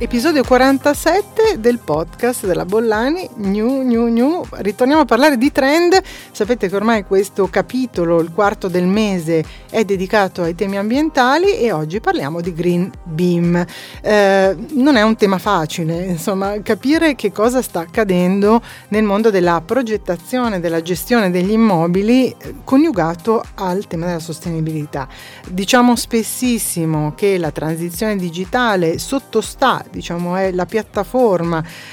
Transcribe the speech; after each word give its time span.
episodio 0.00 0.42
47 0.42 1.39
del 1.58 1.78
podcast 1.78 2.46
della 2.46 2.64
Bollani, 2.64 3.28
new, 3.36 3.82
new, 3.82 4.06
new. 4.06 4.44
Ritorniamo 4.50 5.02
a 5.02 5.04
parlare 5.04 5.36
di 5.36 5.50
trend. 5.50 6.00
Sapete 6.30 6.68
che 6.68 6.76
ormai 6.76 7.04
questo 7.04 7.48
capitolo, 7.48 8.20
il 8.20 8.30
quarto 8.32 8.68
del 8.68 8.86
mese, 8.86 9.44
è 9.68 9.84
dedicato 9.84 10.42
ai 10.42 10.54
temi 10.54 10.78
ambientali 10.78 11.58
e 11.58 11.72
oggi 11.72 12.00
parliamo 12.00 12.40
di 12.40 12.52
Green 12.52 12.90
Beam. 13.02 13.64
Eh, 14.00 14.56
non 14.74 14.96
è 14.96 15.02
un 15.02 15.16
tema 15.16 15.38
facile, 15.38 16.04
insomma, 16.04 16.60
capire 16.62 17.14
che 17.14 17.32
cosa 17.32 17.62
sta 17.62 17.80
accadendo 17.80 18.62
nel 18.88 19.02
mondo 19.02 19.30
della 19.30 19.60
progettazione, 19.64 20.60
della 20.60 20.82
gestione 20.82 21.30
degli 21.30 21.52
immobili 21.52 22.28
eh, 22.30 22.54
coniugato 22.64 23.42
al 23.54 23.86
tema 23.86 24.06
della 24.06 24.20
sostenibilità. 24.20 25.08
Diciamo 25.48 25.96
spessissimo 25.96 27.14
che 27.16 27.38
la 27.38 27.50
transizione 27.50 28.16
digitale 28.16 28.98
sottostà 28.98 29.84
diciamo, 29.90 30.36
è 30.36 30.52
la 30.52 30.66
piattaforma 30.66 31.38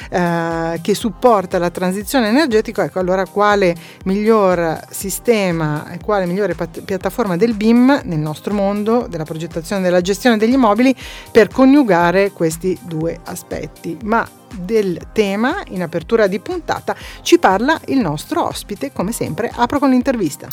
eh, 0.10 0.80
che 0.82 0.96
supporta 0.96 1.58
la 1.58 1.70
transizione 1.70 2.28
energetica, 2.28 2.84
ecco 2.84 3.00
allora 3.00 3.26
quale 3.26 3.76
miglior 4.06 4.80
sistema 4.90 5.90
e 5.90 6.00
quale 6.04 6.26
migliore 6.26 6.56
pat- 6.56 6.82
piattaforma 6.82 7.38
del 7.38 7.54
BIM 7.54 8.02
nel 8.04 8.20
nostro 8.20 8.54
mondo 8.54 9.08
della 9.08 9.24
progettazione 9.26 9.82
e 9.82 9.86
della 9.86 10.02
gestione 10.02 10.38
degli 10.38 10.54
immobili 10.54 10.96
per 11.32 11.48
coniugare 11.50 12.32
questi 12.32 12.78
due 12.82 13.20
aspetti. 13.26 13.98
Ma 14.04 14.28
del 14.56 15.10
tema 15.14 15.62
in 15.68 15.82
apertura 15.82 16.28
di 16.28 16.40
puntata 16.40 16.96
ci 17.22 17.38
parla 17.38 17.80
il 17.86 18.00
nostro 18.00 18.46
ospite, 18.46 18.92
come 18.92 19.12
sempre 19.12 19.52
apro 19.54 19.80
con 19.80 19.90
l'intervista. 19.90 20.48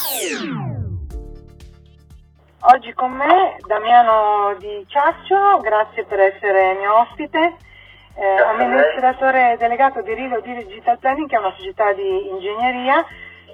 Oggi 2.66 2.94
con 2.94 3.12
me 3.12 3.56
Damiano 3.66 4.56
Di 4.58 4.86
Ciaccio, 4.88 5.60
grazie 5.60 6.04
per 6.04 6.18
essere 6.18 6.74
mio 6.78 6.98
ospite, 7.00 7.56
eh, 8.16 8.24
amministratore 8.24 9.56
delegato 9.58 10.00
di 10.02 10.14
Rivo 10.14 10.40
Digital 10.40 10.98
Planning, 10.98 11.28
che 11.28 11.36
è 11.36 11.38
una 11.38 11.54
società 11.56 11.92
di 11.92 12.28
ingegneria, 12.28 13.04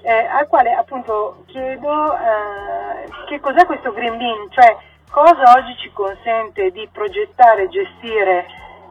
eh, 0.03 0.25
al 0.25 0.47
quale 0.47 0.71
appunto 0.73 1.43
chiedo 1.47 2.13
eh, 2.13 3.09
che 3.27 3.39
cos'è 3.39 3.65
questo 3.65 3.91
Green 3.91 4.17
Bean, 4.17 4.51
cioè 4.51 4.77
cosa 5.09 5.53
oggi 5.57 5.75
ci 5.77 5.91
consente 5.91 6.71
di 6.71 6.87
progettare 6.91 7.63
e 7.63 7.69
gestire 7.69 8.45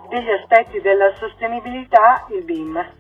degli 0.09 0.31
aspetti 0.31 0.81
della 0.81 1.15
sostenibilità 1.15 2.27
il 2.31 2.43
BIM. 2.43 2.99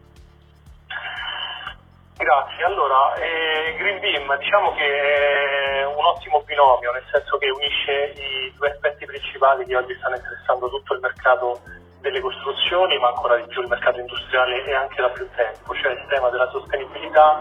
Grazie, 2.17 2.65
allora 2.65 3.15
eh, 3.15 3.75
Green 3.79 3.99
Beam 3.99 4.39
diciamo 4.39 4.75
che 4.75 5.81
è 5.81 5.87
un 5.87 6.05
ottimo 6.05 6.43
binomio, 6.43 6.93
nel 6.93 7.05
senso 7.11 7.39
che 7.39 7.49
unisce 7.49 8.12
i 8.15 8.53
due 8.57 8.71
aspetti 8.71 9.07
principali 9.07 9.65
che 9.65 9.75
oggi 9.75 9.95
stanno 9.97 10.17
interessando 10.17 10.69
tutto 10.69 10.95
il 10.95 11.01
mercato 11.01 11.61
delle 12.01 12.20
costruzioni, 12.20 12.98
ma 12.98 13.09
ancora 13.09 13.37
di 13.37 13.47
più 13.47 13.62
il 13.62 13.69
mercato 13.69 14.01
industriale 14.01 14.65
e 14.65 14.75
anche 14.75 15.01
da 15.01 15.11
più 15.11 15.29
tempo, 15.34 15.75
cioè 15.75 15.93
il 15.93 16.05
tema 16.09 16.31
della 16.31 16.48
sostenibilità 16.51 17.41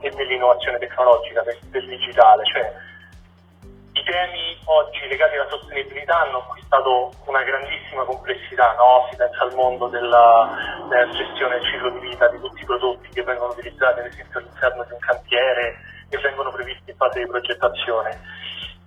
e 0.00 0.10
dell'innovazione 0.10 0.78
tecnologica, 0.78 1.42
del, 1.42 1.58
del 1.70 1.86
digitale, 1.86 2.44
cioè 2.44 2.72
i 3.92 4.02
temi 4.04 4.56
oggi 4.64 5.08
legati 5.08 5.36
alla 5.36 5.48
sostenibilità 5.48 6.20
hanno 6.20 6.38
acquistato 6.38 7.12
una 7.24 7.42
grandissima 7.42 8.04
complessità, 8.04 8.74
no? 8.74 9.08
si 9.10 9.16
pensa 9.16 9.42
al 9.42 9.54
mondo 9.54 9.88
della, 9.88 10.84
della 10.88 11.08
gestione 11.12 11.58
del 11.58 11.66
ciclo 11.72 11.90
di 11.90 12.00
vita 12.00 12.28
di 12.28 12.38
tutti 12.38 12.60
i 12.60 12.66
prodotti 12.66 13.08
che 13.08 13.22
vengono 13.22 13.52
utilizzati 13.52 14.00
ad 14.00 14.06
esempio 14.06 14.38
all'interno 14.38 14.84
di 14.84 14.92
un 14.92 14.98
cantiere 14.98 15.76
e 16.10 16.18
vengono 16.18 16.50
previsti 16.50 16.90
in 16.90 16.96
fase 16.96 17.20
di 17.20 17.26
progettazione. 17.26 18.20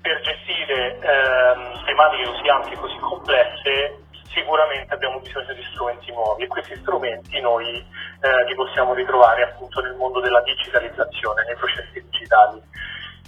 Per 0.02 0.22
gestire 0.22 0.98
ehm, 1.02 1.86
tematiche 1.86 2.24
così 2.30 2.48
ampie 2.48 2.74
e 2.74 2.80
così 2.80 2.98
complesse 3.00 3.98
sicuramente 4.34 4.94
abbiamo 4.94 5.20
bisogno 5.20 5.54
di 5.54 5.64
strumenti 5.72 6.12
nuovi 6.12 6.44
e 6.44 6.48
questi 6.48 6.76
strumenti 6.78 7.40
noi 7.40 7.78
eh, 7.78 8.46
li 8.46 8.56
possiamo 8.56 8.94
ritrovare 8.94 9.44
appunto 9.44 9.82
nel 9.82 9.96
mondo 9.96 10.20
della 10.20 10.42
digitalizzazione, 10.42 11.44
nei 11.46 11.56
processi 11.56 12.02
digitali. 12.10 12.62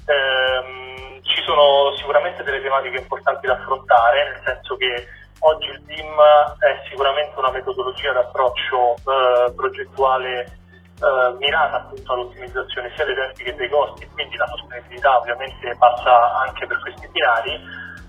Ehm, 0.05 1.21
ci 1.23 1.41
sono 1.43 1.95
sicuramente 1.97 2.43
delle 2.43 2.61
tematiche 2.61 2.97
importanti 2.97 3.47
da 3.47 3.53
affrontare, 3.53 4.31
nel 4.31 4.41
senso 4.43 4.75
che 4.75 5.07
oggi 5.39 5.67
il 5.67 5.81
BIM 5.81 6.15
è 6.59 6.81
sicuramente 6.89 7.37
una 7.39 7.51
metodologia 7.51 8.11
d'approccio 8.11 8.95
eh, 8.95 9.53
progettuale 9.55 10.41
eh, 10.41 11.35
mirata 11.39 11.77
appunto 11.77 12.13
all'ottimizzazione 12.13 12.91
sia 12.95 13.05
dei 13.05 13.15
tempi 13.15 13.43
che 13.43 13.55
dei 13.55 13.69
costi, 13.69 14.07
quindi 14.13 14.35
la 14.37 14.47
sostenibilità 14.47 15.17
ovviamente 15.17 15.75
passa 15.77 16.41
anche 16.45 16.67
per 16.67 16.79
questi 16.79 17.07
binari. 17.09 17.53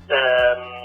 Ehm, 0.09 0.83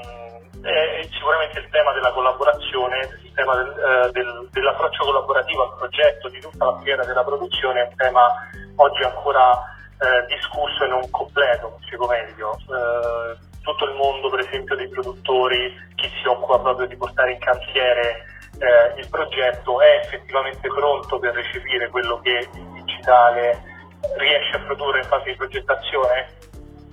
e 0.64 1.10
sicuramente 1.12 1.60
il 1.60 1.70
tema 1.70 1.92
della 1.94 2.12
collaborazione, 2.12 3.20
il 3.24 3.32
tema 3.34 3.56
del, 3.56 3.70
eh, 3.70 4.12
del, 4.12 4.48
dell'approccio 4.52 5.06
collaborativo 5.06 5.64
al 5.64 5.78
progetto 5.78 6.30
di 6.30 6.40
tutta 6.40 6.66
la 6.66 6.78
filiera 6.78 7.06
della 7.06 7.24
produzione 7.24 7.82
è 7.82 7.88
un 7.88 7.96
tema 7.96 8.50
oggi 8.76 9.04
ancora 9.04 9.76
eh, 10.00 10.26
discusso 10.28 10.84
e 10.84 10.88
non 10.88 11.10
completo, 11.10 11.76
mi 11.78 11.86
spiego 11.86 12.08
meglio. 12.08 12.58
Eh, 12.58 13.46
tutto 13.62 13.86
il 13.86 13.96
mondo, 13.96 14.30
per 14.30 14.40
esempio, 14.40 14.76
dei 14.76 14.88
produttori, 14.88 15.76
chi 15.96 16.10
si 16.22 16.28
occupa 16.28 16.60
proprio 16.60 16.88
di 16.88 16.96
portare 16.96 17.34
in 17.34 17.40
cantiere 17.40 18.24
eh, 18.60 19.00
il 19.00 19.08
progetto, 19.10 19.82
è 19.82 20.00
effettivamente 20.04 20.68
pronto 20.70 21.20
per 21.20 21.34
recepire 21.34 21.90
quello 21.90 22.20
che 22.22 22.48
il 22.54 22.72
digitale 22.74 23.62
riesce 24.18 24.56
a 24.56 24.60
produrre 24.60 25.00
in 25.00 25.06
fase 25.06 25.32
di 25.32 25.36
progettazione? 25.36 26.28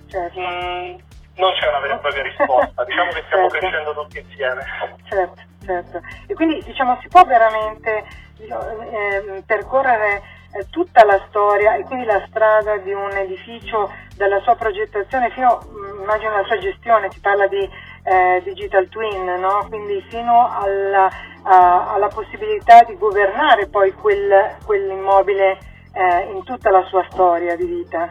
Certo. 0.07 0.39
Mm, 0.39 0.97
non 1.35 1.51
c'è 1.53 1.67
una 1.67 1.79
vera 1.79 1.95
e 1.95 1.99
propria 1.99 2.23
risposta, 2.23 2.83
diciamo 2.85 3.11
che 3.11 3.23
stiamo 3.25 3.49
certo. 3.49 3.67
crescendo 3.67 3.93
tutti 3.93 4.19
insieme. 4.19 4.65
Certo, 5.09 5.41
certo. 5.65 6.01
E 6.27 6.33
quindi 6.33 6.61
diciamo 6.63 6.97
si 7.01 7.07
può 7.07 7.23
veramente 7.23 8.03
diciamo, 8.37 8.81
eh, 8.81 9.43
percorrere 9.45 10.21
eh, 10.53 10.67
tutta 10.69 11.03
la 11.03 11.21
storia 11.27 11.75
e 11.75 11.83
quindi 11.83 12.05
la 12.05 12.23
strada 12.27 12.77
di 12.77 12.93
un 12.93 13.11
edificio 13.11 13.91
dalla 14.15 14.39
sua 14.41 14.55
progettazione 14.55 15.29
fino, 15.31 15.61
mm, 15.67 16.01
immagino, 16.01 16.33
alla 16.33 16.45
sua 16.45 16.57
gestione, 16.57 17.11
si 17.11 17.19
parla 17.19 17.47
di 17.47 17.69
eh, 18.03 18.41
digital 18.43 18.87
twin, 18.87 19.25
no? 19.39 19.65
quindi 19.67 20.01
fino 20.09 20.49
alla, 20.57 21.09
a, 21.43 21.93
alla, 21.93 22.07
possibilità 22.07 22.83
di 22.83 22.95
governare 22.97 23.67
poi 23.67 23.91
quel, 23.93 24.55
quell'immobile 24.63 25.57
eh, 25.91 26.31
in 26.31 26.43
tutta 26.43 26.69
la 26.69 26.83
sua 26.83 27.05
storia 27.09 27.55
di 27.55 27.65
vita. 27.65 28.07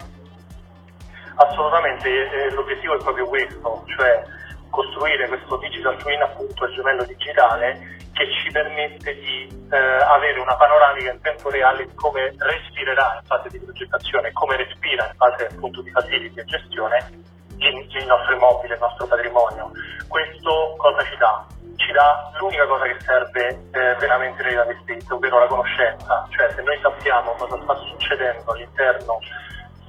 Assolutamente, 1.37 2.09
eh, 2.09 2.51
l'obiettivo 2.53 2.95
è 2.95 3.03
proprio 3.03 3.27
questo, 3.27 3.85
cioè 3.97 4.23
costruire 4.71 5.29
questo 5.29 5.57
digital 5.59 5.97
twin, 5.99 6.23
appunto 6.23 6.65
il 6.65 6.75
gemello 6.75 7.05
digitale, 7.05 7.95
che 8.13 8.27
ci 8.31 8.51
permette 8.53 9.15
di 9.15 9.67
eh, 9.71 9.77
avere 9.77 10.39
una 10.39 10.55
panoramica 10.57 11.11
in 11.11 11.21
tempo 11.21 11.51
reale 11.51 11.87
di 11.87 11.95
come 11.95 12.33
respirerà 12.39 13.19
in 13.21 13.27
fase 13.27 13.49
di 13.49 13.59
progettazione, 13.59 14.33
come 14.33 14.57
respira 14.57 15.07
in 15.07 15.15
fase 15.17 15.47
appunto 15.47 15.83
di 15.83 15.91
facility 15.91 16.41
e 16.41 16.45
gestione 16.45 17.23
il, 17.59 18.07
nostro 18.07 18.35
immobile, 18.35 18.75
il 18.75 18.81
nostro 18.81 19.07
patrimonio. 19.07 19.71
Questo 20.09 20.75
cosa 20.77 21.03
ci 21.03 21.17
dà? 21.17 21.45
Ci 21.77 21.93
dà 21.93 22.31
l'unica 22.39 22.67
cosa 22.67 22.85
che 22.85 23.01
serve 23.01 23.49
eh, 23.49 23.95
veramente 23.99 24.55
dati 24.55 24.77
stessi, 24.83 25.13
ovvero 25.13 25.39
la 25.41 25.47
conoscenza, 25.47 26.27
cioè 26.31 26.51
se 26.55 26.63
noi 26.63 26.79
sappiamo 26.81 27.33
cosa 27.33 27.59
sta 27.63 27.75
succedendo 27.75 28.53
all'interno 28.53 29.19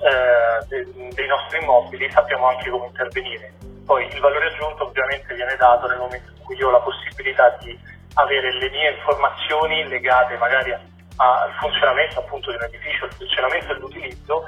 eh, 0.02 0.66
de, 0.68 1.14
dei 1.14 1.28
nostri 1.28 1.60
immobili 1.62 2.10
sappiamo 2.12 2.48
anche 2.48 2.70
come 2.70 2.88
intervenire. 2.88 3.54
Poi 3.86 4.06
il 4.08 4.20
valore 4.20 4.48
aggiunto 4.48 4.86
ovviamente 4.86 5.34
viene 5.36 5.56
dato 5.56 5.88
nel 5.88 6.00
momento 6.00 6.32
in 6.36 6.44
cui 6.44 6.56
io 6.56 6.68
ho 6.68 6.72
la 6.72 6.80
possibilità 6.80 7.56
di 7.62 7.78
avere 8.16 8.52
le 8.58 8.70
mie 8.70 8.92
informazioni 8.92 9.88
legate 9.88 10.38
magari 10.38 10.72
al 10.72 11.52
funzionamento 11.60 12.20
appunto 12.20 12.50
di 12.50 12.58
un 12.58 12.64
edificio, 12.64 13.06
al 13.06 13.14
funzionamento 13.14 13.72
e 13.72 13.76
all'utilizzo, 13.76 14.44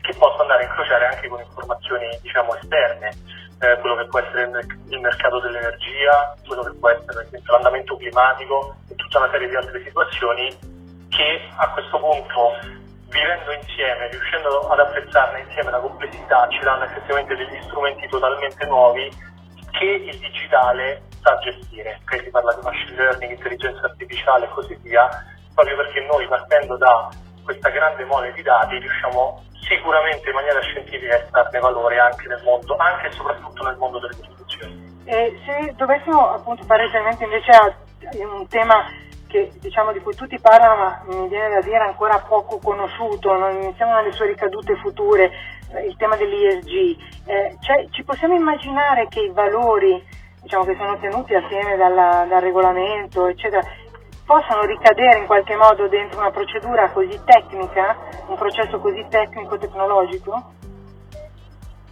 che 0.00 0.14
posso 0.18 0.40
andare 0.40 0.64
a 0.64 0.66
incrociare 0.66 1.06
anche 1.06 1.28
con 1.28 1.40
informazioni 1.40 2.18
diciamo 2.22 2.54
esterne, 2.56 3.08
eh, 3.60 3.78
quello 3.80 3.96
che 3.96 4.06
può 4.06 4.20
essere 4.20 4.48
il 4.88 5.00
mercato 5.00 5.40
dell'energia, 5.40 6.34
quello 6.46 6.62
che 6.62 6.74
può 6.78 6.90
essere 6.90 7.24
esempio 7.24 7.52
l'andamento 7.52 7.96
climatico 7.96 8.76
e 8.88 8.94
tutta 8.94 9.18
una 9.18 9.30
serie 9.30 9.48
di 9.48 9.56
altre 9.56 9.82
situazioni 9.82 10.74
che 11.08 11.48
a 11.56 11.70
questo 11.70 11.98
punto 11.98 12.52
vivendo 13.16 13.52
insieme, 13.52 14.08
riuscendo 14.10 14.68
ad 14.68 14.78
apprezzarne 14.78 15.40
insieme 15.40 15.70
la 15.70 15.80
complessità, 15.80 16.46
ci 16.50 16.60
danno 16.60 16.84
effettivamente 16.84 17.34
degli 17.34 17.62
strumenti 17.62 18.06
totalmente 18.08 18.66
nuovi 18.66 19.10
che 19.70 19.84
il 19.84 20.18
digitale 20.18 21.02
sa 21.22 21.38
gestire, 21.38 21.98
si 22.08 22.30
parla 22.30 22.52
di 22.54 22.62
machine 22.62 22.96
learning, 22.96 23.32
intelligenza 23.32 23.86
artificiale 23.86 24.44
e 24.44 24.48
così 24.50 24.78
via, 24.82 25.08
proprio 25.54 25.76
perché 25.76 26.00
noi 26.06 26.26
partendo 26.28 26.76
da 26.76 27.08
questa 27.42 27.70
grande 27.70 28.04
mole 28.04 28.32
di 28.32 28.42
dati 28.42 28.78
riusciamo 28.78 29.44
sicuramente 29.66 30.28
in 30.28 30.34
maniera 30.34 30.60
scientifica 30.60 31.14
a 31.14 31.18
estrarne 31.18 31.58
valore 31.58 31.98
anche 31.98 32.28
nel 32.28 32.42
mondo, 32.44 32.76
anche 32.76 33.08
e 33.08 33.12
soprattutto 33.12 33.64
nel 33.64 33.76
mondo 33.76 33.98
delle 33.98 34.14
istituzioni. 34.14 35.02
E 35.04 35.40
se 35.44 35.74
dovessimo 35.76 36.34
appunto 36.34 36.64
fare 36.64 36.84
riferimento 36.84 37.24
invece 37.24 37.50
a 37.50 37.74
un 38.12 38.46
tema 38.48 38.84
che, 39.36 39.50
diciamo, 39.60 39.92
di 39.92 40.00
cui 40.00 40.14
tutti 40.14 40.38
parlano 40.40 40.76
ma 40.76 41.02
mi 41.08 41.28
viene 41.28 41.50
da 41.50 41.60
dire 41.60 41.76
ancora 41.76 42.18
poco 42.20 42.58
conosciuto, 42.58 43.36
non 43.36 43.60
iniziamo 43.60 43.94
alle 43.94 44.12
sue 44.12 44.28
ricadute 44.28 44.76
future, 44.76 45.30
il 45.86 45.94
tema 45.98 46.16
dell'ESG, 46.16 46.96
eh, 47.26 47.56
cioè, 47.60 47.86
ci 47.90 48.02
possiamo 48.02 48.34
immaginare 48.34 49.08
che 49.08 49.20
i 49.20 49.30
valori 49.30 50.02
diciamo, 50.40 50.64
che 50.64 50.76
sono 50.78 50.96
tenuti 50.98 51.34
assieme 51.34 51.76
dalla, 51.76 52.24
dal 52.26 52.40
regolamento, 52.40 53.26
eccetera, 53.26 53.62
possono 54.24 54.62
ricadere 54.62 55.18
in 55.18 55.26
qualche 55.26 55.54
modo 55.54 55.86
dentro 55.88 56.20
una 56.20 56.30
procedura 56.30 56.90
così 56.90 57.20
tecnica, 57.24 57.96
un 58.28 58.36
processo 58.36 58.78
così 58.78 59.04
tecnico-tecnologico? 59.08 60.54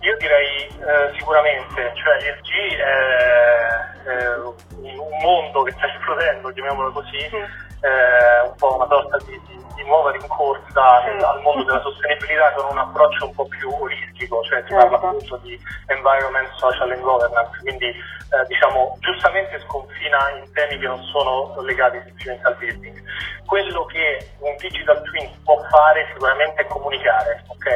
Io 0.04 0.16
direi 0.18 0.66
eh, 0.66 1.14
sicuramente, 1.16 1.92
cioè 1.94 2.20
l'ESG 2.20 2.76
è, 2.76 4.04
è, 4.04 4.36
un 4.36 5.18
mondo 5.22 5.62
che 5.62 5.72
sta 5.72 5.86
esplodendo, 5.86 6.52
chiamiamolo 6.52 6.92
così, 6.92 7.18
sì. 7.30 7.42
È 7.84 8.40
un 8.48 8.54
po' 8.56 8.76
una 8.76 8.86
sorta 8.88 9.18
di, 9.26 9.38
di, 9.46 9.60
di 9.74 9.84
nuova 9.84 10.10
rincorsa 10.10 11.04
sì. 11.04 11.22
al 11.22 11.40
mondo 11.42 11.64
della 11.64 11.82
sostenibilità 11.82 12.52
con 12.52 12.70
un 12.70 12.78
approccio 12.78 13.26
un 13.26 13.34
po' 13.34 13.46
più 13.46 13.68
olistico, 13.68 14.42
cioè 14.44 14.62
si 14.62 14.68
certo. 14.68 14.88
parla 14.88 14.96
appunto 14.96 15.36
di 15.42 15.60
environment, 15.88 16.48
social 16.56 16.90
and 16.90 17.02
governance, 17.02 17.58
quindi 17.60 17.86
eh, 17.88 18.44
diciamo 18.48 18.96
giustamente 19.00 19.60
sconfina 19.68 20.30
in 20.40 20.50
temi 20.52 20.78
che 20.78 20.86
non 20.86 21.02
sono 21.12 21.60
legati 21.60 22.00
semplicemente 22.04 22.46
al 22.46 22.56
building. 22.56 23.02
Quello 23.44 23.84
che 23.84 24.32
un 24.38 24.56
digital 24.56 25.02
twin 25.02 25.30
può 25.44 25.60
fare 25.68 26.08
sicuramente 26.12 26.62
è 26.62 26.66
comunicare, 26.66 27.44
ok? 27.48 27.66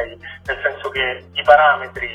Nel 0.45 0.59
senso 0.63 0.89
che 0.89 1.23
i 1.33 1.43
parametri, 1.43 2.09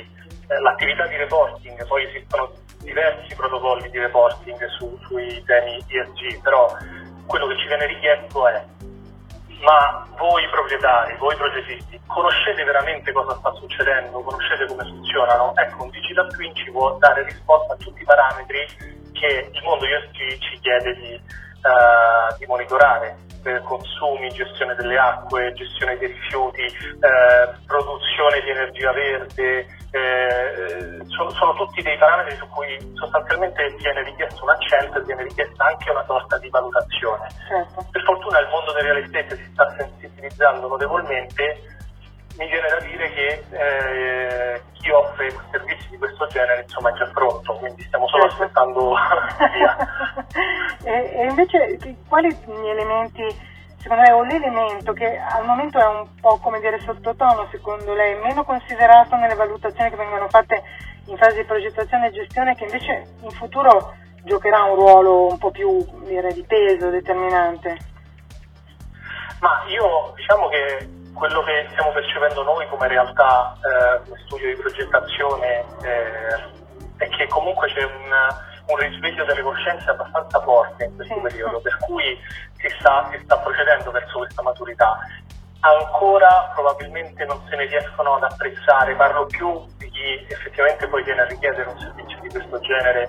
eh, 0.49 0.61
l'attività 0.61 1.07
di 1.07 1.17
reporting, 1.17 1.87
poi 1.87 2.05
esistono 2.07 2.51
diversi 2.83 3.35
protocolli 3.37 3.89
di 3.89 3.99
reporting 4.01 4.67
su, 4.77 4.99
sui 5.07 5.43
temi 5.45 5.83
ESG, 5.89 6.43
però 6.43 6.77
quello 7.27 7.47
che 7.47 7.59
ci 7.59 7.67
viene 7.67 7.87
richiesto 7.87 8.49
è 8.49 8.65
ma 9.65 10.07
voi 10.19 10.47
proprietari, 10.51 11.17
voi 11.17 11.35
progettisti, 11.37 11.99
conoscete 12.07 12.63
veramente 12.65 13.13
cosa 13.13 13.35
sta 13.37 13.51
succedendo, 13.55 14.21
conoscete 14.21 14.67
come 14.67 14.85
funzionano? 14.85 15.53
Ecco, 15.57 15.85
un 15.85 15.91
digital 15.91 16.29
twin 16.33 16.55
ci 16.55 16.71
può 16.71 16.97
dare 16.99 17.25
risposta 17.25 17.73
a 17.73 17.77
tutti 17.77 18.03
i 18.03 18.05
parametri 18.05 18.67
che 19.13 19.51
il 19.51 19.63
mondo 19.63 19.87
ESG 19.87 20.39
ci 20.39 20.59
chiede 20.61 20.95
di, 20.97 21.15
uh, 21.15 22.37
di 22.37 22.47
monitorare 22.47 23.17
per 23.45 23.63
consumi, 23.63 24.33
gestione 24.33 24.75
delle 24.75 24.97
acque, 24.97 25.53
gestione 25.53 25.99
dei 25.99 26.09
rifiuti, 26.09 26.63
eh, 26.65 27.53
produzione 27.67 28.41
di 28.41 28.51
energia 28.51 28.91
verde, 28.91 29.67
eh, 29.93 31.05
sono, 31.07 31.31
sono, 31.31 31.53
tutti 31.55 31.83
dei 31.83 31.97
parametri 31.99 32.35
su 32.37 32.49
cui 32.49 32.75
sostanzialmente 32.95 33.63
viene 33.79 34.03
richiesto 34.03 34.43
un 34.43 34.51
accento 34.51 34.99
e 34.99 35.05
viene 35.05 35.23
richiesta 35.23 35.65
anche 35.67 35.91
una 35.91 36.05
sorta 36.05 36.39
di 36.39 36.49
valutazione. 36.49 37.29
Certo. 37.47 37.87
Per 37.93 38.03
fortuna 38.03 38.41
il 38.41 38.49
mondo 38.49 38.73
del 38.73 38.83
real 38.83 38.97
estate 39.05 39.37
si 39.37 39.51
sta 39.53 39.71
sensibilizzando 39.77 40.67
notevolmente, 40.67 41.74
mi 42.37 42.49
viene 42.49 42.69
da 42.69 42.81
dire 42.81 43.11
che 43.13 43.45
eh, 43.51 44.63
chi 44.73 44.91
offre 44.91 45.35
servizi 45.51 45.89
di 45.91 45.99
questo 45.99 46.27
genere 46.29 46.63
insomma, 46.63 46.91
è 46.91 46.95
già 46.95 47.09
pronto, 47.13 47.55
quindi 47.55 47.83
stiamo 47.85 48.09
solo 48.09 48.29
certo. 48.29 48.43
aspettando 48.43 48.95
via. 49.53 49.77
e, 50.85 51.21
e 51.21 51.27
invece 51.29 51.79
quali 52.09 52.37
elementi 52.47 53.53
secondo 53.85 54.03
me 54.03 54.13
un 54.13 54.31
elemento 54.31 54.95
che 54.95 55.19
al 55.19 55.45
momento 55.45 55.79
è 55.79 55.87
un 55.87 56.09
po' 56.19 56.39
come 56.39 56.59
dire 56.59 56.81
sottotono, 56.81 57.47
secondo 57.51 57.93
lei, 57.93 58.19
meno 58.19 58.43
considerato 58.43 59.15
nelle 59.17 59.35
valutazioni 59.35 59.91
che 59.91 59.97
vengono 59.97 60.27
fatte 60.29 60.63
in 61.07 61.19
fase 61.19 61.37
di 61.37 61.45
progettazione 61.45 62.07
e 62.07 62.13
gestione, 62.13 62.55
che 62.55 62.65
invece 62.65 63.05
in 63.21 63.31
futuro 63.31 63.93
giocherà 64.23 64.63
un 64.65 64.77
ruolo 64.77 65.27
un 65.27 65.37
po' 65.37 65.51
più 65.51 65.85
dire, 66.05 66.33
di 66.33 66.43
peso 66.45 66.89
determinante? 66.89 67.77
Ma 69.41 69.63
io 69.69 70.15
diciamo 70.17 70.49
che 70.49 70.89
quello 71.15 71.43
che 71.43 71.67
stiamo 71.71 71.93
percependo 71.93 72.43
noi 72.43 72.69
come 72.69 72.89
realtà 72.89 73.57
eh, 73.63 74.19
studio 74.27 74.49
di 74.49 74.61
progettazione 74.61 75.65
eh, 75.83 76.63
è 76.99 77.09
che 77.09 77.27
comunque 77.29 77.69
c'è 77.73 77.85
un, 77.85 78.11
un 78.67 78.77
risveglio 78.77 79.25
delle 79.25 79.43
coscienze 79.43 79.91
abbastanza 79.91 80.41
forte 80.41 80.85
in 80.85 80.97
questo 80.97 81.15
sì. 81.15 81.21
periodo, 81.21 81.61
per 81.61 81.77
cui 81.79 82.19
si 82.57 82.69
sta, 82.79 83.09
si 83.13 83.21
sta 83.25 83.39
procedendo 83.39 83.91
verso 83.91 84.19
questa 84.19 84.43
maturità. 84.43 84.99
Ancora 85.61 86.51
probabilmente 86.55 87.25
non 87.25 87.41
se 87.49 87.57
ne 87.57 87.67
riescono 87.67 88.17
ad 88.17 88.25
apprezzare, 88.25 88.95
parlo 88.97 89.25
più 89.27 89.65
di 89.79 89.89
chi 89.89 90.27
effettivamente 90.29 90.87
poi 90.89 91.03
viene 91.05 91.23
a 91.23 91.27
richiedere 91.27 91.69
un 91.69 91.79
servizio 91.79 92.19
di 92.21 92.29
questo 92.29 92.61
genere, 92.61 93.09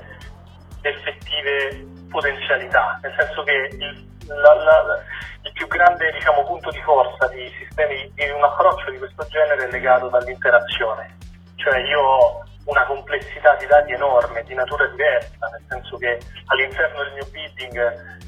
effettive 0.81 1.85
potenzialità, 2.09 2.97
nel 3.01 3.13
senso 3.17 3.43
che 3.43 3.69
il, 3.71 4.14
la, 4.27 4.53
la, 4.53 5.03
il 5.43 5.51
più 5.53 5.67
grande 5.67 6.11
diciamo, 6.11 6.45
punto 6.45 6.69
di 6.71 6.81
forza 6.81 7.27
di, 7.27 7.51
sistemi, 7.59 8.11
di 8.13 8.29
un 8.29 8.43
approccio 8.43 8.91
di 8.91 8.97
questo 8.97 9.25
genere 9.27 9.65
è 9.65 9.71
legato 9.71 10.07
dall'interazione, 10.09 11.17
cioè 11.55 11.77
io 11.79 11.99
ho 11.99 12.43
una 12.65 12.85
complessità 12.85 13.55
di 13.55 13.65
dati 13.67 13.91
enorme, 13.91 14.43
di 14.43 14.53
natura 14.55 14.87
diversa, 14.87 15.47
nel 15.51 15.63
senso 15.69 15.97
che 15.97 16.19
all'interno 16.47 17.03
del 17.03 17.13
mio 17.13 17.27
building 17.31 17.77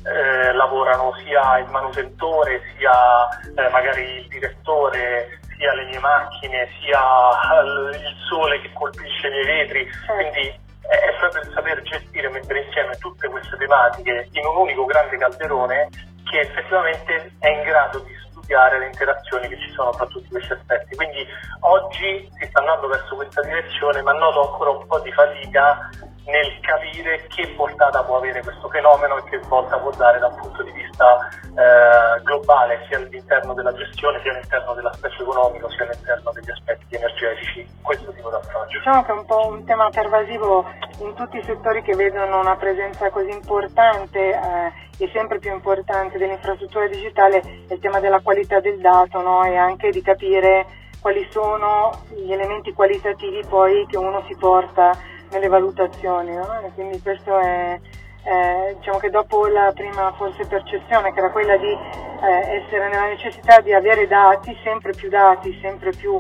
eh, 0.06 0.54
lavorano 0.54 1.14
sia 1.24 1.58
il 1.58 1.70
manutentore, 1.70 2.62
sia 2.78 3.28
eh, 3.56 3.70
magari 3.70 4.04
il 4.22 4.28
direttore, 4.28 5.40
sia 5.58 5.74
le 5.74 5.86
mie 5.86 6.00
macchine, 6.00 6.68
sia 6.80 7.02
il 7.92 8.16
sole 8.30 8.62
che 8.62 8.72
colpisce 8.74 9.28
i 9.28 9.32
miei 9.32 9.46
vetri, 9.46 9.90
quindi 10.06 10.66
è 10.90 11.14
proprio 11.20 11.42
il 11.42 11.52
saper 11.54 11.82
gestire 11.82 12.30
mettere 12.30 12.64
insieme 12.64 12.98
tutte 12.98 13.28
queste 13.28 13.58
tematiche 13.58 14.30
in 14.32 14.46
un 14.46 14.58
unico 14.58 14.86
grande 14.86 15.18
calderone 15.18 15.90
che 16.30 16.40
effettivamente 16.40 17.32
è 17.40 17.50
in 17.50 17.62
grado 17.64 18.00
di 18.00 18.14
studiare 18.30 18.80
le 18.80 18.88
interazioni 18.88 19.48
che 19.48 19.58
ci 19.60 19.72
sono 19.72 19.92
tra 19.92 20.06
tutti 20.06 20.30
questi 20.30 20.54
aspetti. 20.54 20.96
Quindi 20.96 21.26
oggi 21.62 22.30
si 22.40 22.48
sta 22.48 22.60
andando 22.60 22.88
verso 22.88 23.16
questa 23.16 23.42
direzione, 23.42 24.02
ma 24.02 24.14
noto 24.14 24.52
ancora 24.52 24.70
un 24.72 24.88
po' 24.88 25.00
di 25.00 25.12
fatica 25.12 25.90
nel 26.26 26.60
capire 26.62 27.26
che 27.28 27.48
portata 27.56 28.04
può 28.04 28.18
avere 28.18 28.42
questo 28.42 28.68
fenomeno 28.70 29.18
e 29.18 29.24
che 29.30 29.42
svolta 29.44 29.78
può 29.78 29.92
dare 29.92 30.20
da 30.20 30.28
un 30.28 30.36
punto 30.36 30.64
di 30.64 30.72
vista 30.72 31.30
eh, 31.56 32.22
globale, 32.24 32.86
sia 32.88 32.98
all'interno 32.98 33.54
della 33.54 33.74
gestione, 33.74 34.20
sia 34.22 34.32
all'interno 34.32 34.74
dell'aspetto 34.74 35.22
economico, 35.22 35.70
sia 35.72 35.84
all'interno 35.86 36.32
degli 36.32 36.52
aspetti 36.52 36.96
energetici, 36.96 37.68
Diciamo 38.68 39.04
che 39.04 39.12
è 39.12 39.16
un 39.16 39.26
po' 39.26 39.48
un 39.48 39.64
tema 39.66 39.90
pervasivo 39.90 40.66
in 41.00 41.14
tutti 41.14 41.38
i 41.38 41.44
settori 41.44 41.82
che 41.82 41.96
vedono 41.96 42.40
una 42.40 42.56
presenza 42.56 43.10
così 43.10 43.30
importante 43.30 44.20
eh, 44.20 44.72
e 44.98 45.10
sempre 45.14 45.40
più 45.40 45.52
importante 45.52 46.18
dell'infrastruttura 46.18 46.88
digitale, 46.88 47.40
è 47.68 47.74
il 47.74 47.80
tema 47.80 48.00
della 48.00 48.20
qualità 48.20 48.60
del 48.60 48.80
dato 48.80 49.22
no? 49.22 49.44
e 49.44 49.56
anche 49.56 49.92
di 49.92 50.02
capire 50.02 50.66
quali 51.00 51.28
sono 51.30 51.92
gli 52.10 52.32
elementi 52.32 52.74
qualitativi 52.74 53.44
poi 53.48 53.86
che 53.88 53.98
uno 53.98 54.24
si 54.28 54.36
porta 54.36 54.92
nelle 55.32 55.48
valutazioni, 55.48 56.34
no? 56.34 56.72
quindi 56.74 57.02
questo 57.02 57.38
è, 57.38 57.80
eh, 58.24 58.76
diciamo 58.78 58.98
che 58.98 59.10
dopo 59.10 59.48
la 59.48 59.72
prima 59.74 60.12
forse 60.14 60.46
percezione 60.48 61.14
che 61.14 61.20
era 61.20 61.32
quella 61.32 61.58
di 61.58 61.72
eh, 61.72 62.62
essere 62.64 62.90
nella 62.90 63.08
necessità 63.08 63.60
di 63.62 63.74
avere 63.74 64.08
dati, 64.08 64.58
sempre 64.64 64.94
più 64.94 65.10
dati, 65.10 65.58
sempre 65.62 65.92
più 65.92 66.20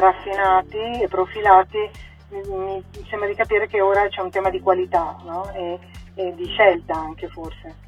raffinati 0.00 1.02
e 1.02 1.08
profilati, 1.08 1.90
mi, 2.30 2.40
mi, 2.46 2.84
sembra 3.08 3.28
di 3.28 3.34
capire 3.34 3.66
che 3.66 3.80
ora 3.80 4.06
c'è 4.08 4.20
un 4.20 4.30
tema 4.30 4.50
di 4.50 4.60
qualità 4.60 5.16
no? 5.24 5.50
e, 5.52 5.78
e 6.14 6.34
di 6.34 6.46
scelta 6.46 6.94
anche 6.94 7.28
forse. 7.28 7.86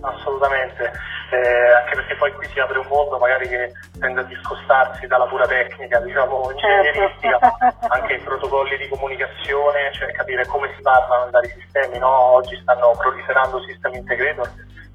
Assolutamente, 0.00 0.92
eh, 1.30 1.72
anche 1.72 1.94
perché 1.96 2.14
poi 2.16 2.32
qui 2.34 2.46
si 2.46 2.60
apre 2.60 2.78
un 2.78 2.86
mondo 2.88 3.18
magari 3.18 3.48
che 3.48 3.72
tende 3.98 4.20
a 4.20 4.24
discostarsi 4.24 5.06
dalla 5.08 5.26
pura 5.26 5.46
tecnica, 5.46 5.98
diciamo, 5.98 6.50
ingegneristica, 6.52 7.38
certo. 7.40 7.86
anche 7.92 8.14
i 8.14 8.20
protocolli 8.20 8.76
di 8.76 8.88
comunicazione, 8.88 9.92
cioè 9.92 10.12
capire 10.12 10.46
come 10.46 10.72
si 10.76 10.82
parlano 10.82 11.28
i 11.28 11.30
vari 11.30 11.48
sistemi, 11.48 11.98
no? 11.98 12.08
oggi 12.08 12.56
stanno 12.62 12.92
proliferando 12.96 13.60
sistemi 13.62 13.98
integrator, 13.98 14.48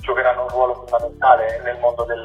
giocheranno 0.03 0.43
un 0.43 0.49
ruolo 0.49 0.73
fondamentale 0.75 1.59
nel 1.63 1.79
mondo 1.79 2.03
del, 2.03 2.23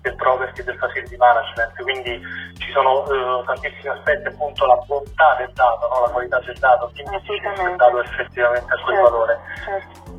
del 0.00 0.16
property 0.16 0.60
e 0.60 0.64
del 0.64 0.78
facility 0.78 1.16
management, 1.16 1.82
quindi 1.82 2.20
ci 2.58 2.70
sono 2.72 3.02
uh, 3.02 3.44
tantissimi 3.44 3.88
aspetti, 3.88 4.28
appunto 4.28 4.64
la 4.64 4.76
bontà 4.86 5.34
del 5.36 5.50
dato, 5.52 5.88
no? 5.88 6.00
la 6.06 6.10
qualità 6.10 6.40
del 6.40 6.56
dato, 6.58 6.90
quindi 6.94 7.16
il 7.16 7.76
dato 7.76 8.00
effettivamente 8.00 8.72
a 8.72 8.80
quel 8.82 8.96
certo, 8.96 9.10
valore. 9.10 9.38
Certo. 9.64 10.18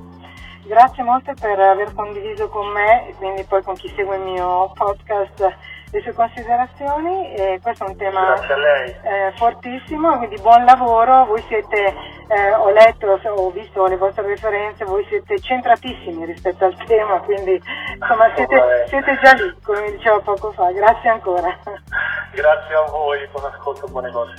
Grazie 0.63 1.03
molte 1.03 1.33
per 1.33 1.59
aver 1.59 1.93
condiviso 1.95 2.47
con 2.49 2.67
me 2.67 3.07
e 3.09 3.15
quindi 3.15 3.43
poi 3.43 3.63
con 3.63 3.75
chi 3.75 3.91
segue 3.95 4.15
il 4.15 4.21
mio 4.21 4.71
podcast 4.75 5.57
le 5.91 6.01
sue 6.01 6.13
considerazioni. 6.13 7.33
E 7.33 7.59
questo 7.61 7.85
è 7.85 7.89
un 7.89 7.97
tema 7.97 8.35
eh, 8.35 9.33
fortissimo, 9.35 10.17
quindi 10.17 10.39
buon 10.41 10.65
lavoro. 10.65 11.25
Voi 11.25 11.43
siete, 11.47 11.93
eh, 12.27 12.53
ho 12.53 12.69
letto, 12.71 13.19
ho 13.23 13.51
visto 13.51 13.85
le 13.85 13.97
vostre 13.97 14.25
referenze, 14.25 14.85
voi 14.85 15.05
siete 15.07 15.39
centratissimi 15.39 16.25
rispetto 16.25 16.65
al 16.65 16.75
tema, 16.85 17.19
quindi 17.19 17.61
insomma 17.99 18.31
siete, 18.35 18.85
siete 18.87 19.19
già 19.21 19.33
lì, 19.33 19.53
come 19.63 19.91
diceva 19.91 20.19
poco 20.19 20.51
fa. 20.51 20.71
Grazie 20.71 21.09
ancora. 21.09 21.57
Grazie 22.33 22.75
a 22.75 22.89
voi, 22.89 23.27
buon 23.31 23.45
ascolto, 23.45 23.87
buone 23.87 24.11
cose 24.11 24.33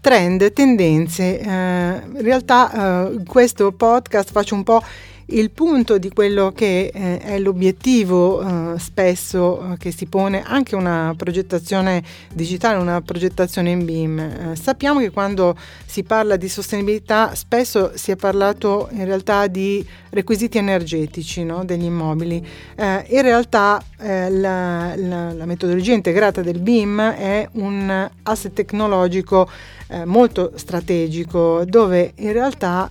trend, 0.00 0.52
tendenze. 0.52 1.38
Eh, 1.38 1.46
in 1.46 2.22
realtà 2.22 3.10
eh, 3.10 3.22
questo 3.26 3.70
podcast 3.72 4.32
faccio 4.32 4.54
un 4.54 4.62
po' 4.62 4.82
il 5.32 5.50
punto 5.50 5.98
di 5.98 6.10
quello 6.10 6.52
che 6.52 6.90
eh, 6.92 7.18
è 7.18 7.38
l'obiettivo 7.38 8.40
eh, 8.74 8.78
spesso 8.78 9.72
eh, 9.72 9.76
che 9.76 9.90
si 9.90 10.06
pone 10.06 10.42
anche 10.42 10.74
una 10.74 11.14
progettazione 11.16 12.02
digitale, 12.32 12.78
una 12.78 13.00
progettazione 13.00 13.70
in 13.70 13.84
BIM. 13.84 14.18
Eh, 14.18 14.56
sappiamo 14.56 15.00
che 15.00 15.10
quando 15.10 15.56
si 15.86 16.02
parla 16.02 16.36
di 16.36 16.48
sostenibilità 16.48 17.34
spesso 17.34 17.92
si 17.94 18.10
è 18.10 18.16
parlato 18.16 18.88
in 18.92 19.04
realtà 19.04 19.46
di 19.46 19.86
requisiti 20.10 20.58
energetici 20.58 21.44
no, 21.44 21.64
degli 21.64 21.84
immobili. 21.84 22.44
Eh, 22.74 23.06
in 23.10 23.22
realtà 23.22 23.82
eh, 23.98 24.30
la, 24.30 24.94
la, 24.96 25.32
la, 25.32 25.44
metodologia 25.46 25.92
integrata 25.92 26.42
del 26.42 26.58
BIM 26.58 27.00
è 27.00 27.48
un 27.52 28.10
asset 28.22 28.52
tecnologico 28.52 29.48
molto 30.04 30.52
strategico 30.54 31.64
dove 31.64 32.12
in 32.18 32.32
realtà 32.32 32.88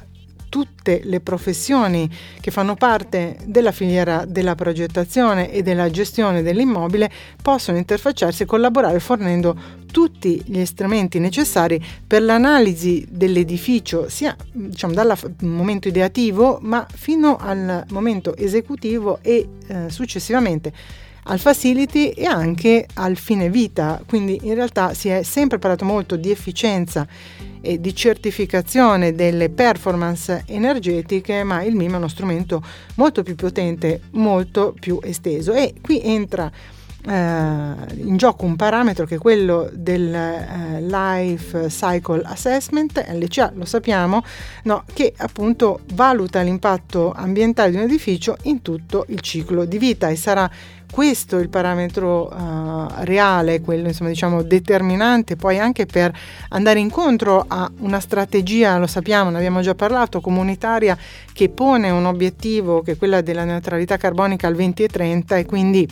tutte 0.49 1.01
le 1.03 1.19
professioni 1.19 2.09
che 2.41 2.51
fanno 2.51 2.75
parte 2.75 3.37
della 3.45 3.71
filiera 3.71 4.25
della 4.25 4.55
progettazione 4.55 5.51
e 5.51 5.61
della 5.61 5.89
gestione 5.89 6.41
dell'immobile 6.41 7.09
possono 7.41 7.77
interfacciarsi 7.77 8.43
e 8.43 8.45
collaborare 8.45 8.99
fornendo 8.99 9.77
tutti 9.91 10.41
gli 10.45 10.65
strumenti 10.65 11.19
necessari 11.19 11.83
per 12.05 12.21
l'analisi 12.21 13.05
dell'edificio, 13.09 14.09
sia 14.09 14.35
diciamo, 14.51 14.93
dal 14.93 15.17
momento 15.41 15.87
ideativo 15.87 16.59
ma 16.61 16.85
fino 16.91 17.37
al 17.37 17.85
momento 17.89 18.35
esecutivo 18.35 19.19
e 19.21 19.47
eh, 19.67 19.89
successivamente 19.89 20.73
al 21.23 21.39
facility 21.39 22.09
e 22.09 22.25
anche 22.25 22.87
al 22.95 23.17
fine 23.17 23.49
vita, 23.49 24.01
quindi 24.07 24.39
in 24.43 24.53
realtà 24.53 24.93
si 24.93 25.09
è 25.09 25.23
sempre 25.23 25.59
parlato 25.59 25.85
molto 25.85 26.15
di 26.15 26.31
efficienza 26.31 27.07
e 27.61 27.79
di 27.79 27.93
certificazione 27.93 29.13
delle 29.13 29.49
performance 29.49 30.43
energetiche, 30.47 31.43
ma 31.43 31.61
il 31.63 31.75
MIM 31.75 31.93
è 31.93 31.97
uno 31.97 32.07
strumento 32.07 32.63
molto 32.95 33.23
più 33.23 33.35
potente, 33.35 34.01
molto 34.11 34.73
più 34.79 34.99
esteso. 35.03 35.53
E 35.53 35.73
qui 35.81 36.01
entra 36.01 36.49
eh, 37.05 37.11
in 37.11 38.17
gioco 38.17 38.45
un 38.45 38.55
parametro 38.55 39.05
che 39.05 39.15
è 39.15 39.17
quello 39.17 39.69
del 39.73 40.13
eh, 40.13 40.81
Life 40.81 41.67
Cycle 41.67 42.21
Assessment, 42.23 43.05
LCA 43.09 43.51
lo 43.55 43.65
sappiamo, 43.65 44.23
no, 44.63 44.83
che 44.93 45.13
appunto 45.17 45.81
valuta 45.93 46.41
l'impatto 46.41 47.11
ambientale 47.11 47.71
di 47.71 47.77
un 47.77 47.83
edificio 47.83 48.37
in 48.43 48.61
tutto 48.61 49.05
il 49.09 49.21
ciclo 49.21 49.65
di 49.65 49.77
vita 49.77 50.09
e 50.09 50.15
sarà 50.15 50.49
questo 50.91 51.37
il 51.37 51.49
parametro 51.49 52.27
uh, 52.27 52.87
reale, 53.03 53.61
quello 53.61 53.87
insomma, 53.87 54.09
diciamo, 54.09 54.41
determinante 54.41 55.35
poi 55.35 55.59
anche 55.59 55.85
per 55.85 56.11
andare 56.49 56.79
incontro 56.79 57.45
a 57.47 57.69
una 57.79 57.99
strategia, 57.99 58.77
lo 58.77 58.87
sappiamo, 58.87 59.29
ne 59.29 59.37
abbiamo 59.37 59.61
già 59.61 59.75
parlato, 59.75 60.21
comunitaria 60.21 60.97
che 61.31 61.49
pone 61.49 61.89
un 61.89 62.05
obiettivo 62.05 62.81
che 62.81 62.93
è 62.93 62.97
quella 62.97 63.21
della 63.21 63.43
neutralità 63.43 63.97
carbonica 63.97 64.47
al 64.47 64.55
2030 64.55 65.37
e 65.37 65.45
quindi 65.45 65.87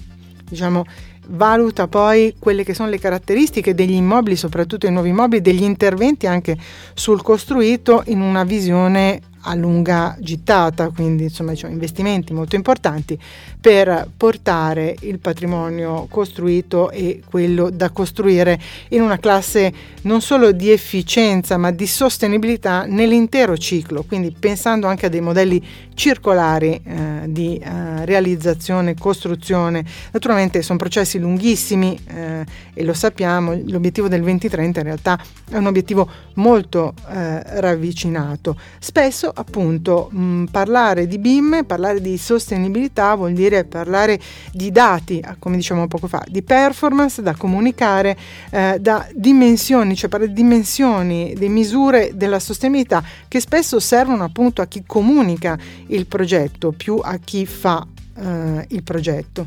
diciamo 0.49 0.85
valuta 1.29 1.87
poi 1.87 2.35
quelle 2.39 2.63
che 2.63 2.73
sono 2.73 2.89
le 2.89 2.99
caratteristiche 2.99 3.75
degli 3.75 3.93
immobili, 3.93 4.35
soprattutto 4.35 4.87
i 4.87 4.91
nuovi 4.91 5.09
immobili, 5.09 5.41
degli 5.41 5.63
interventi 5.63 6.27
anche 6.27 6.57
sul 6.93 7.21
costruito 7.21 8.03
in 8.07 8.21
una 8.21 8.43
visione 8.43 9.21
a 9.47 9.55
lunga 9.55 10.15
gittata, 10.19 10.89
quindi 10.89 11.23
insomma 11.23 11.51
diciamo, 11.51 11.73
investimenti 11.73 12.33
molto 12.33 12.55
importanti 12.55 13.17
per 13.59 14.09
portare 14.15 14.95
il 15.01 15.19
patrimonio 15.19 16.07
costruito 16.09 16.91
e 16.91 17.21
quello 17.27 17.69
da 17.69 17.89
costruire 17.89 18.59
in 18.89 19.01
una 19.01 19.17
classe 19.17 19.73
non 20.01 20.21
solo 20.21 20.51
di 20.51 20.71
efficienza 20.71 21.57
ma 21.57 21.71
di 21.71 21.87
sostenibilità 21.87 22.85
nell'intero 22.85 23.57
ciclo, 23.57 24.03
quindi 24.03 24.35
pensando 24.37 24.87
anche 24.87 25.07
a 25.07 25.09
dei 25.09 25.21
modelli 25.21 25.63
circolari 25.93 26.79
eh, 26.83 27.23
di 27.25 27.57
eh, 27.57 28.05
realizzazione, 28.05 28.95
costruzione. 28.95 29.83
Naturalmente 30.11 30.61
sono 30.61 30.77
processi 30.77 31.17
lunghissimi 31.17 31.99
eh, 32.07 32.45
e 32.73 32.83
lo 32.83 32.93
sappiamo, 32.93 33.59
l'obiettivo 33.65 34.07
del 34.07 34.21
2030 34.21 34.79
in 34.79 34.85
realtà 34.85 35.19
è 35.49 35.57
un 35.57 35.65
obiettivo 35.65 36.07
molto 36.35 36.93
eh, 37.09 37.59
ravvicinato. 37.59 38.55
Spesso 38.79 39.31
appunto 39.37 40.09
mh, 40.11 40.19
mm, 40.19 40.43
parlare 40.45 41.07
di 41.07 41.17
BIM, 41.17 41.63
parlare 41.65 42.01
di 42.01 42.17
sostenibilità 42.17 43.15
vuol 43.15 43.33
dire 43.33 43.63
parlare 43.63 44.19
di 44.51 44.71
dati, 44.71 45.21
ah, 45.23 45.35
come 45.39 45.55
dicevamo 45.55 45.87
poco 45.87 46.07
fa, 46.07 46.23
di 46.27 46.41
performance 46.41 47.21
da 47.21 47.35
comunicare, 47.35 48.17
eh, 48.49 48.77
da 48.79 49.07
dimensioni, 49.13 49.95
cioè 49.95 50.09
parlare 50.09 50.31
di 50.33 50.41
dimensioni, 50.41 51.33
di 51.37 51.49
misure 51.49 52.11
della 52.13 52.39
sostenibilità 52.39 53.03
che 53.27 53.39
spesso 53.39 53.79
servono 53.79 54.23
appunto 54.23 54.61
a 54.61 54.65
chi 54.65 54.83
comunica 54.85 55.57
il 55.87 56.05
progetto 56.05 56.71
più 56.71 56.99
a 57.01 57.17
chi 57.17 57.45
fa 57.45 57.85
eh, 58.17 58.65
il 58.69 58.83
progetto. 58.83 59.45